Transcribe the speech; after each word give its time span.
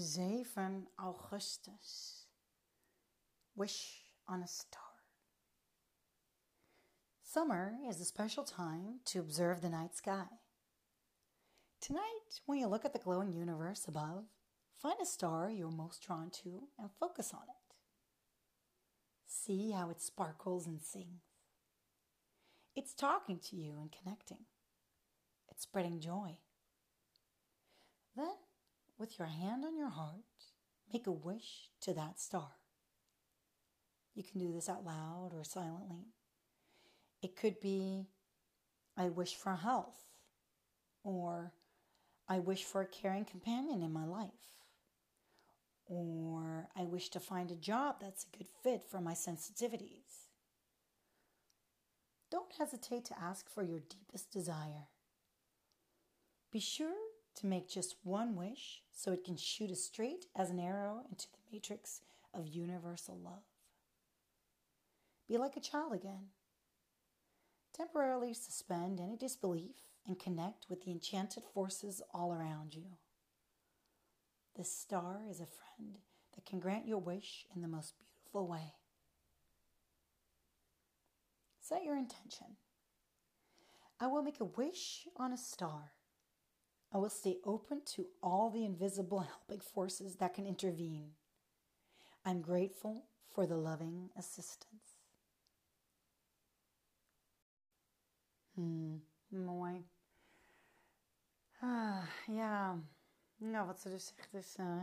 7 0.00 0.86
augustus. 0.98 2.26
Wish 3.54 4.02
on 4.26 4.42
a 4.42 4.48
star. 4.48 4.80
Summer 7.22 7.74
is 7.88 8.00
a 8.00 8.04
special 8.04 8.42
time 8.42 9.00
to 9.04 9.20
observe 9.20 9.60
the 9.60 9.68
night 9.68 9.94
sky. 9.94 10.26
Tonight, 11.80 12.40
when 12.46 12.58
you 12.58 12.66
look 12.66 12.84
at 12.84 12.92
the 12.92 12.98
glowing 12.98 13.32
universe 13.32 13.86
above, 13.86 14.24
find 14.80 14.96
a 15.00 15.06
star 15.06 15.50
you're 15.50 15.70
most 15.70 16.02
drawn 16.02 16.30
to 16.42 16.68
and 16.78 16.90
focus 16.98 17.32
on 17.34 17.42
it. 17.48 17.74
See 19.26 19.70
how 19.70 19.90
it 19.90 20.00
sparkles 20.00 20.66
and 20.66 20.80
sings. 20.80 21.22
It's 22.74 22.94
talking 22.94 23.38
to 23.50 23.56
you 23.56 23.78
and 23.80 23.90
connecting. 23.92 24.46
It's 25.50 25.62
spreading 25.62 26.00
joy. 26.00 26.38
Then 28.16 28.34
with 29.00 29.18
your 29.18 29.28
hand 29.28 29.64
on 29.64 29.76
your 29.76 29.88
heart, 29.88 30.20
make 30.92 31.06
a 31.06 31.10
wish 31.10 31.70
to 31.80 31.94
that 31.94 32.20
star. 32.20 32.52
You 34.14 34.22
can 34.22 34.38
do 34.38 34.52
this 34.52 34.68
out 34.68 34.84
loud 34.84 35.30
or 35.34 35.42
silently. 35.42 36.12
It 37.22 37.36
could 37.36 37.60
be, 37.60 38.06
I 38.96 39.08
wish 39.08 39.34
for 39.34 39.54
health, 39.54 39.98
or 41.02 41.52
I 42.28 42.38
wish 42.38 42.64
for 42.64 42.82
a 42.82 42.86
caring 42.86 43.24
companion 43.24 43.82
in 43.82 43.92
my 43.92 44.04
life, 44.04 44.28
or 45.86 46.68
I 46.76 46.82
wish 46.82 47.08
to 47.10 47.20
find 47.20 47.50
a 47.50 47.56
job 47.56 47.96
that's 48.00 48.24
a 48.24 48.36
good 48.36 48.46
fit 48.62 48.82
for 48.82 49.00
my 49.00 49.14
sensitivities. 49.14 50.28
Don't 52.30 52.52
hesitate 52.56 53.04
to 53.06 53.20
ask 53.20 53.48
for 53.48 53.62
your 53.62 53.80
deepest 53.80 54.30
desire. 54.30 54.88
Be 56.52 56.60
sure 56.60 56.94
to 57.40 57.46
make 57.46 57.68
just 57.68 57.96
one 58.02 58.36
wish 58.36 58.82
so 58.92 59.12
it 59.12 59.24
can 59.24 59.36
shoot 59.36 59.70
as 59.70 59.82
straight 59.82 60.26
as 60.36 60.50
an 60.50 60.58
arrow 60.58 61.00
into 61.10 61.26
the 61.30 61.38
matrix 61.52 62.02
of 62.34 62.46
universal 62.46 63.18
love. 63.18 63.44
Be 65.28 65.38
like 65.38 65.56
a 65.56 65.60
child 65.60 65.94
again. 65.94 66.28
Temporarily 67.74 68.34
suspend 68.34 69.00
any 69.00 69.16
disbelief 69.16 69.76
and 70.06 70.18
connect 70.18 70.66
with 70.68 70.84
the 70.84 70.90
enchanted 70.90 71.44
forces 71.54 72.02
all 72.12 72.32
around 72.32 72.74
you. 72.74 72.98
This 74.56 74.74
star 74.74 75.22
is 75.30 75.40
a 75.40 75.46
friend 75.46 75.98
that 76.34 76.44
can 76.44 76.60
grant 76.60 76.86
your 76.86 76.98
wish 76.98 77.46
in 77.54 77.62
the 77.62 77.68
most 77.68 77.94
beautiful 77.98 78.46
way. 78.46 78.74
Set 81.60 81.84
your 81.84 81.96
intention. 81.96 82.56
I 83.98 84.08
will 84.08 84.22
make 84.22 84.40
a 84.40 84.44
wish 84.44 85.06
on 85.16 85.32
a 85.32 85.38
star 85.38 85.92
I 86.92 86.98
will 86.98 87.10
stay 87.10 87.38
open 87.44 87.82
to 87.94 88.06
all 88.20 88.50
the 88.50 88.64
invisible 88.64 89.20
helping 89.20 89.60
forces 89.60 90.16
that 90.16 90.34
can 90.34 90.46
intervene. 90.46 91.12
I'm 92.24 92.40
grateful 92.40 93.04
for 93.32 93.46
the 93.46 93.56
loving 93.56 94.10
assistance. 94.16 94.96
Hmm, 98.54 98.96
mooi. 99.30 99.84
Ah, 101.62 102.06
ja, 102.26 102.78
nou 103.36 103.66
wat 103.66 103.80
ze 103.80 103.88
dus 103.88 104.06
zegt 104.06 104.34
is, 104.34 104.56
uh, 104.58 104.82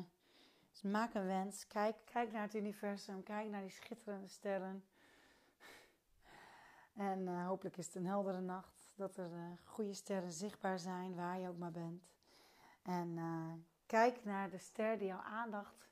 is 0.74 0.82
maak 0.82 1.14
een 1.14 1.26
wens. 1.26 1.68
Kijk, 1.68 1.96
kijk 2.06 2.32
naar 2.32 2.42
het 2.42 2.56
universum. 2.56 3.24
Kijk 3.24 3.50
naar 3.50 3.62
die 3.62 3.70
schitterende 3.70 4.28
sterren. 4.28 4.84
En 6.94 7.20
uh, 7.20 7.48
hopelijk 7.48 7.78
is 7.78 7.86
het 7.86 7.96
een 7.96 8.06
heldere 8.06 8.42
nacht 8.42 8.77
dat 8.98 9.18
er 9.18 9.32
uh, 9.32 9.52
goede 9.64 9.94
sterren 9.94 10.32
zichtbaar 10.32 10.80
zijn 10.80 11.16
waar 11.16 11.40
je 11.40 11.48
ook 11.48 11.58
maar 11.58 11.72
bent. 11.72 12.04
En 12.82 13.18
uh, 13.18 13.54
kijk 13.86 14.24
naar 14.24 14.50
de 14.50 14.58
ster 14.58 14.98
die 14.98 15.08
jouw 15.08 15.22
aandacht 15.22 15.90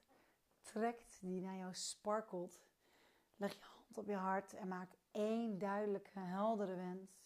trekt, 0.62 1.18
die 1.22 1.42
naar 1.42 1.58
jou 1.58 1.74
sparkelt. 1.74 2.60
Leg 3.36 3.54
je 3.54 3.64
hand 3.64 3.98
op 3.98 4.08
je 4.08 4.16
hart 4.16 4.54
en 4.54 4.68
maak 4.68 4.92
één 5.12 5.58
duidelijke, 5.58 6.20
heldere 6.20 6.76
wens 6.76 7.20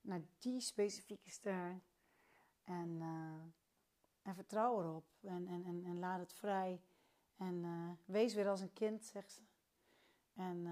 naar 0.00 0.22
die 0.38 0.60
specifieke 0.60 1.30
ster. 1.30 1.80
En, 2.64 2.88
uh, 3.00 3.52
en 4.22 4.34
vertrouw 4.34 4.80
erop 4.80 5.06
en, 5.20 5.48
en, 5.48 5.64
en, 5.64 5.84
en, 5.84 5.98
laat 5.98 6.20
het 6.20 6.32
vrij. 6.32 6.82
En 7.36 7.64
wees 8.04 8.34
weer 8.34 8.48
als 8.48 8.60
een 8.60 8.72
kind, 8.72 9.04
zegt 9.04 9.32
ze. 9.32 9.42
En, 10.34 10.66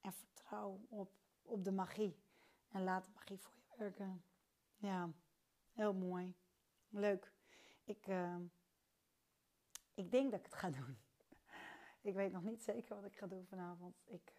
en 0.00 0.12
vertrouw 0.12 0.80
op, 0.88 1.12
op 1.42 1.64
de 1.64 1.72
magie. 1.72 2.16
En 2.70 2.82
laat 2.82 3.04
de 3.04 3.10
magie 3.14 3.38
voor 3.38 3.54
je 3.54 3.76
werken. 3.76 4.24
Ja, 4.76 5.10
heel 5.72 5.94
mooi. 5.94 6.34
Leuk. 6.88 7.32
Ik, 7.84 8.06
uh, 8.06 8.36
ik 9.94 10.10
denk 10.10 10.30
dat 10.30 10.38
ik 10.40 10.46
het 10.46 10.54
ga 10.54 10.70
doen. 10.70 10.98
ik 12.10 12.14
weet 12.14 12.32
nog 12.32 12.42
niet 12.42 12.62
zeker 12.62 12.94
wat 12.94 13.04
ik 13.04 13.16
ga 13.16 13.26
doen 13.26 13.46
vanavond. 13.46 13.96
Ik, 14.04 14.34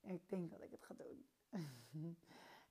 ik 0.00 0.28
denk 0.28 0.50
dat 0.50 0.62
ik 0.62 0.70
het 0.70 0.84
ga 0.84 0.94
doen. 0.94 1.28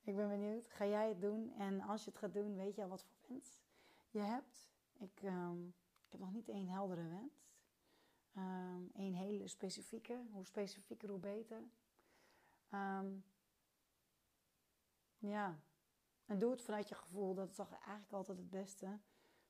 ik 0.08 0.16
ben 0.16 0.30
benieuwd. 0.30 0.70
Ga 0.70 0.86
jij 0.86 1.10
het 1.10 1.22
doen? 1.22 1.54
En 1.58 1.82
als 1.82 2.04
je 2.04 2.10
het 2.10 2.20
gaat 2.20 2.34
doen, 2.34 2.56
weet 2.56 2.76
je 2.76 2.82
al 2.82 2.90
wat 2.90 3.04
voor 3.04 3.20
wens 3.28 3.62
je 4.12 4.20
hebt? 4.20 4.70
Ik, 4.94 5.22
um, 5.24 5.74
ik 6.06 6.12
heb 6.12 6.20
nog 6.20 6.32
niet 6.32 6.50
één 6.50 6.68
heldere 6.68 7.08
wens. 7.08 7.48
Um, 8.38 8.90
één 8.94 9.14
hele 9.14 9.48
specifieke. 9.48 10.26
Hoe 10.32 10.46
specifieker, 10.46 11.10
hoe 11.10 11.20
beter. 11.20 11.64
Um, 12.74 13.24
ja, 15.20 15.60
en 16.26 16.40
doe 16.40 16.52
het 16.52 16.62
vanuit 16.62 16.90
je 16.90 16.96
gevoel. 16.96 17.34
Dat 17.34 17.50
is 17.50 17.56
toch 17.56 17.72
eigenlijk 17.72 18.12
altijd 18.12 18.38
het 18.38 18.50
beste. 18.50 19.00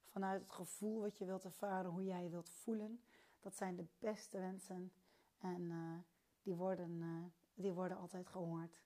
Vanuit 0.05 0.41
het 0.41 0.51
gevoel 0.51 1.01
wat 1.01 1.17
je 1.17 1.25
wilt 1.25 1.43
ervaren, 1.43 1.91
hoe 1.91 2.03
jij 2.03 2.23
je 2.23 2.29
wilt 2.29 2.49
voelen. 2.49 3.01
Dat 3.39 3.55
zijn 3.55 3.75
de 3.75 3.85
beste 3.99 4.39
wensen. 4.39 4.91
En 5.39 5.61
uh, 5.61 5.97
die, 6.41 6.55
worden, 6.55 7.01
uh, 7.01 7.23
die 7.53 7.71
worden 7.71 7.97
altijd 7.97 8.27
gehoord. 8.27 8.81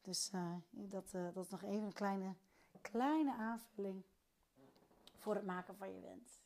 Dus 0.00 0.30
uh, 0.34 0.54
dat, 0.70 1.10
dat 1.10 1.44
is 1.44 1.50
nog 1.50 1.62
even 1.62 1.84
een 1.84 1.92
kleine, 1.92 2.34
kleine 2.80 3.34
aanvulling 3.34 4.02
voor 5.16 5.34
het 5.34 5.44
maken 5.44 5.76
van 5.76 5.94
je 5.94 6.00
wens. 6.00 6.42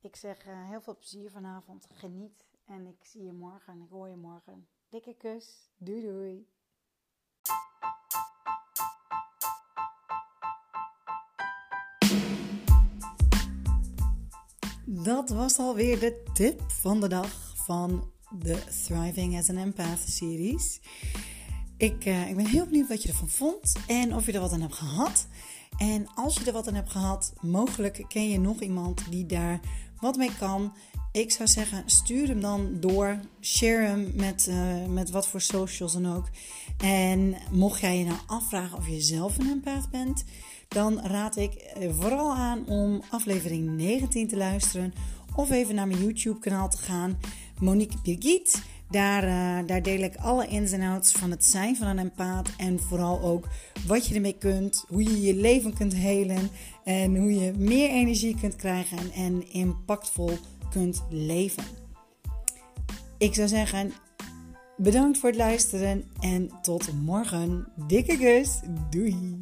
Ik 0.00 0.16
zeg 0.16 0.44
heel 0.44 0.80
veel 0.80 0.96
plezier 0.96 1.30
vanavond. 1.30 1.86
Geniet. 1.92 2.44
En 2.64 2.86
ik 2.86 3.04
zie 3.04 3.24
je 3.24 3.32
morgen 3.32 3.72
en 3.72 3.80
ik 3.80 3.90
hoor 3.90 4.08
je 4.08 4.16
morgen. 4.16 4.68
Dikke 4.88 5.14
kus. 5.14 5.70
Doei 5.76 6.02
doei. 6.02 6.48
Dat 14.88 15.30
was 15.30 15.58
alweer 15.58 16.00
de 16.00 16.22
tip 16.32 16.62
van 16.66 17.00
de 17.00 17.08
dag 17.08 17.54
van 17.64 18.10
de 18.30 18.58
Thriving 18.84 19.38
as 19.38 19.48
an 19.48 19.56
Empath 19.56 20.08
series. 20.08 20.80
Ik, 21.76 22.04
uh, 22.04 22.28
ik 22.28 22.36
ben 22.36 22.46
heel 22.46 22.64
benieuwd 22.64 22.88
wat 22.88 23.02
je 23.02 23.08
ervan 23.08 23.28
vond 23.28 23.72
en 23.86 24.14
of 24.14 24.26
je 24.26 24.32
er 24.32 24.40
wat 24.40 24.52
aan 24.52 24.60
hebt 24.60 24.74
gehad. 24.74 25.26
En 25.76 26.06
als 26.14 26.36
je 26.36 26.44
er 26.44 26.52
wat 26.52 26.68
aan 26.68 26.74
hebt 26.74 26.90
gehad, 26.90 27.32
mogelijk 27.40 28.04
ken 28.08 28.28
je 28.28 28.40
nog 28.40 28.60
iemand 28.60 29.10
die 29.10 29.26
daar 29.26 29.60
wat 30.00 30.16
mee 30.16 30.36
kan. 30.38 30.72
Ik 31.12 31.30
zou 31.32 31.48
zeggen, 31.48 31.82
stuur 31.86 32.28
hem 32.28 32.40
dan 32.40 32.76
door. 32.80 33.20
Share 33.40 33.86
hem 33.86 34.12
met, 34.14 34.46
uh, 34.50 34.86
met 34.88 35.10
wat 35.10 35.28
voor 35.28 35.40
socials 35.40 35.92
dan 35.92 36.14
ook. 36.16 36.28
En 36.78 37.36
mocht 37.50 37.80
jij 37.80 37.98
je 37.98 38.04
nou 38.04 38.18
afvragen 38.26 38.78
of 38.78 38.88
je 38.88 39.00
zelf 39.00 39.38
een 39.38 39.50
empath 39.50 39.90
bent, 39.90 40.24
dan 40.68 41.00
raad 41.00 41.36
ik 41.36 41.54
eh, 41.54 41.90
vooral 41.98 42.34
aan 42.34 42.66
om 42.66 43.02
aflevering 43.10 43.76
19 43.76 44.28
te 44.28 44.36
luisteren. 44.36 44.94
Of 45.36 45.50
even 45.50 45.74
naar 45.74 45.86
mijn 45.86 46.02
YouTube 46.02 46.38
kanaal 46.38 46.68
te 46.68 46.76
gaan. 46.76 47.18
Monique 47.60 47.98
Birgit. 48.02 48.62
Daar, 48.90 49.24
uh, 49.24 49.66
daar 49.66 49.82
deel 49.82 50.00
ik 50.00 50.16
alle 50.16 50.46
ins 50.46 50.72
en 50.72 50.82
outs 50.82 51.12
van 51.12 51.30
het 51.30 51.44
zijn 51.44 51.76
van 51.76 51.86
een 51.86 51.98
empath. 51.98 52.48
En 52.56 52.80
vooral 52.80 53.20
ook 53.20 53.48
wat 53.86 54.06
je 54.06 54.14
ermee 54.14 54.38
kunt. 54.38 54.84
Hoe 54.88 55.02
je 55.02 55.20
je 55.20 55.34
leven 55.34 55.74
kunt 55.74 55.94
helen. 55.94 56.50
En 56.84 57.16
hoe 57.16 57.34
je 57.34 57.52
meer 57.56 57.90
energie 57.90 58.36
kunt 58.40 58.56
krijgen. 58.56 59.12
En 59.12 59.52
impactvol 59.52 60.38
kunt 60.70 61.02
leven. 61.10 61.64
Ik 63.18 63.34
zou 63.34 63.48
zeggen, 63.48 63.92
bedankt 64.76 65.18
voor 65.18 65.28
het 65.28 65.38
luisteren. 65.38 66.04
En 66.20 66.50
tot 66.62 66.92
morgen. 66.92 67.66
Dikke 67.86 68.18
kus. 68.18 68.60
Doei. 68.90 69.36